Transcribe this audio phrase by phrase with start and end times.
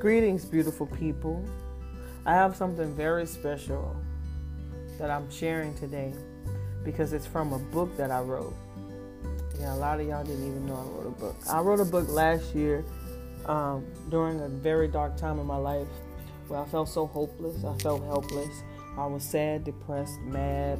[0.00, 1.44] Greetings, beautiful people.
[2.24, 3.94] I have something very special
[4.98, 6.14] that I'm sharing today
[6.82, 8.54] because it's from a book that I wrote.
[9.58, 11.36] Yeah, a lot of y'all didn't even know I wrote a book.
[11.50, 12.82] I wrote a book last year
[13.44, 15.88] um, during a very dark time in my life
[16.48, 17.62] where I felt so hopeless.
[17.62, 18.62] I felt helpless.
[18.96, 20.78] I was sad, depressed, mad,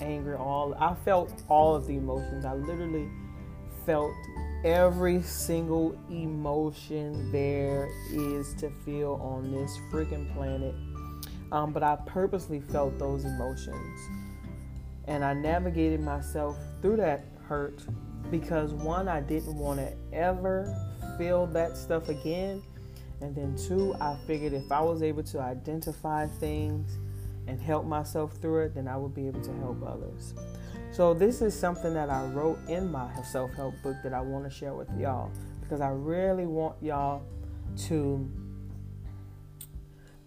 [0.00, 0.34] angry.
[0.34, 2.44] All I felt all of the emotions.
[2.44, 3.08] I literally
[3.90, 4.14] felt
[4.64, 10.72] every single emotion there is to feel on this freaking planet.
[11.50, 14.00] Um, but I purposely felt those emotions.
[15.06, 17.82] And I navigated myself through that hurt
[18.30, 20.72] because one, I didn't want to ever
[21.18, 22.62] feel that stuff again.
[23.20, 26.96] And then two, I figured if I was able to identify things
[27.50, 30.34] and help myself through it, then I will be able to help others.
[30.92, 34.44] So, this is something that I wrote in my self help book that I want
[34.44, 37.22] to share with y'all because I really want y'all
[37.88, 38.28] to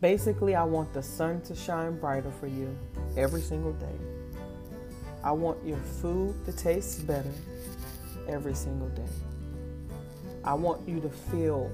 [0.01, 2.77] basically, I want the sun to shine brighter for you
[3.15, 3.97] every single day.
[5.23, 7.31] I want your food to taste better
[8.27, 9.07] every single day.
[10.43, 11.71] I want you to feel,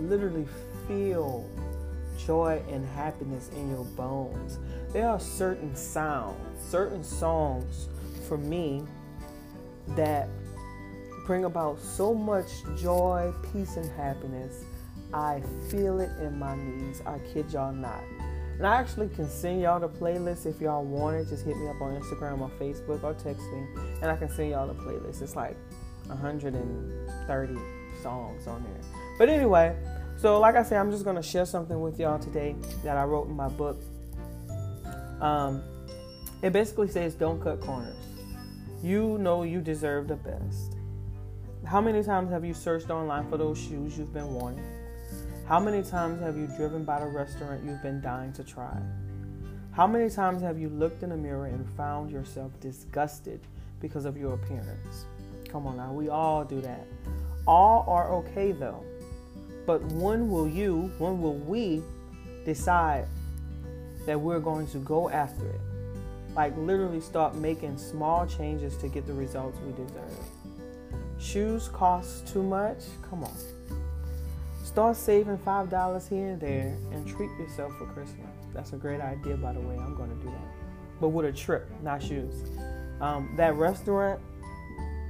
[0.00, 0.46] literally
[0.88, 1.48] feel
[2.26, 4.58] joy and happiness in your bones.
[4.92, 7.88] There are certain sounds, certain songs
[8.28, 8.84] for me
[9.88, 10.28] that
[11.26, 14.64] bring about so much joy, peace, and happiness.
[15.12, 17.02] I feel it in my knees.
[17.06, 18.02] I kid y'all not.
[18.58, 21.28] And I actually can send y'all the playlist if y'all want it.
[21.28, 23.66] Just hit me up on Instagram or Facebook or text me,
[24.00, 25.22] and I can send y'all the playlist.
[25.22, 25.56] It's like
[26.06, 27.58] 130
[28.02, 28.80] songs on there.
[29.18, 29.74] But anyway,
[30.24, 33.28] so like I said, I'm just gonna share something with y'all today that I wrote
[33.28, 33.76] in my book.
[35.20, 35.62] Um,
[36.40, 37.94] it basically says, "Don't cut corners."
[38.82, 40.78] You know you deserve the best.
[41.66, 44.64] How many times have you searched online for those shoes you've been wanting?
[45.46, 48.80] How many times have you driven by the restaurant you've been dying to try?
[49.72, 53.40] How many times have you looked in the mirror and found yourself disgusted
[53.78, 55.04] because of your appearance?
[55.50, 56.86] Come on now, we all do that.
[57.46, 58.82] All are okay though.
[59.66, 61.82] But when will you, when will we
[62.44, 63.06] decide
[64.06, 65.60] that we're going to go after it?
[66.34, 70.26] Like literally start making small changes to get the results we deserve.
[71.18, 72.78] Shoes cost too much?
[73.08, 73.32] Come on.
[74.64, 78.26] Start saving $5 here and there and treat yourself for Christmas.
[78.52, 79.76] That's a great idea, by the way.
[79.76, 80.46] I'm going to do that.
[81.00, 82.34] But with a trip, not shoes.
[83.00, 84.20] Um, that restaurant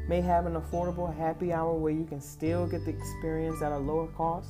[0.09, 3.78] may have an affordable happy hour where you can still get the experience at a
[3.78, 4.48] lower cost.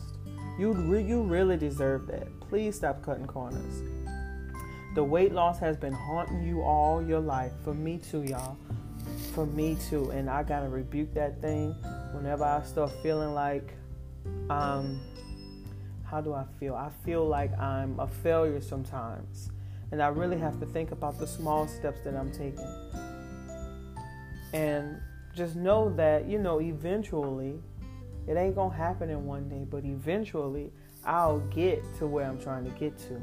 [0.59, 2.28] You, re- you really deserve that.
[2.41, 3.82] Please stop cutting corners.
[4.94, 7.53] The weight loss has been haunting you all your life.
[7.64, 8.56] For me too, y'all.
[9.34, 10.10] For me too.
[10.10, 11.72] And I gotta rebuke that thing
[12.12, 13.75] whenever I start feeling like
[14.48, 15.00] um
[16.04, 16.76] how do I feel?
[16.76, 19.50] I feel like I'm a failure sometimes.
[19.91, 22.69] And I really have to think about the small steps that I'm taking.
[24.53, 25.00] And
[25.34, 27.61] just know that, you know, eventually
[28.27, 30.71] it ain't gonna happen in one day, but eventually
[31.05, 33.21] I'll get to where I'm trying to get to.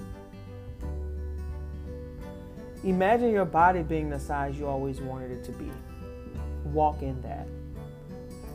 [2.84, 5.72] Imagine your body being the size you always wanted it to be.
[6.66, 7.48] Walk in that.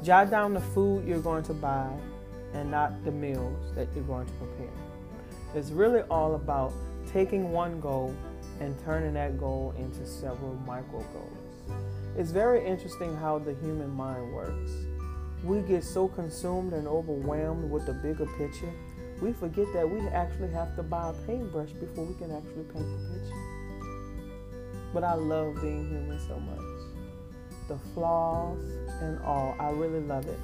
[0.03, 1.91] Jot down the food you're going to buy
[2.53, 4.73] and not the meals that you're going to prepare.
[5.55, 6.73] It's really all about
[7.13, 8.15] taking one goal
[8.61, 11.46] and turning that goal into several micro goals.
[12.17, 14.71] It's very interesting how the human mind works.
[15.45, 18.73] We get so consumed and overwhelmed with the bigger picture,
[19.21, 22.87] we forget that we actually have to buy a paintbrush before we can actually paint
[22.87, 23.37] the picture.
[24.95, 27.69] But I love being human so much.
[27.69, 28.65] The flaws
[29.01, 30.39] and all, I really love it.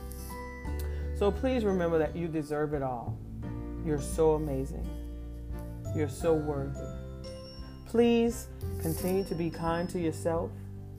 [1.18, 3.16] So please remember that you deserve it all.
[3.84, 4.86] You're so amazing.
[5.94, 6.80] You're so worthy.
[7.86, 8.48] Please
[8.80, 10.50] continue to be kind to yourself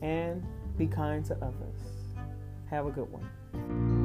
[0.02, 0.44] and
[0.78, 1.82] be kind to others.
[2.70, 4.03] Have a good one.